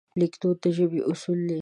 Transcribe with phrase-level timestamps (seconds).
[0.19, 1.49] لیکدود د ژبې اصول دي.